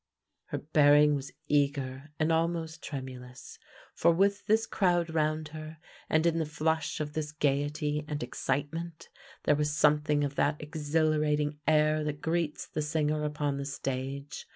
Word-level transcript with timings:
Her 0.45 0.57
bearing 0.57 1.13
was 1.13 1.31
eager 1.47 2.09
and 2.19 2.31
almost 2.31 2.81
tremulous, 2.81 3.59
for, 3.93 4.11
with 4.11 4.43
this 4.47 4.65
crowd 4.65 5.11
round 5.11 5.49
her 5.49 5.77
and 6.09 6.25
in 6.25 6.39
the 6.39 6.45
flush 6.47 6.99
of 6.99 7.13
this 7.13 7.31
gaiety 7.31 8.03
and 8.07 8.23
excitement, 8.23 9.09
there 9.43 9.55
was 9.55 9.71
something 9.71 10.23
of 10.23 10.33
that 10.37 10.59
exhilarating 10.59 11.59
air 11.67 12.03
that 12.03 12.19
greets 12.19 12.65
the 12.65 12.81
singer 12.81 13.23
upon 13.23 13.57
the 13.57 13.65
stage. 13.65 14.47